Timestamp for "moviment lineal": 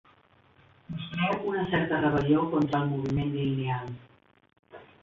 2.97-3.97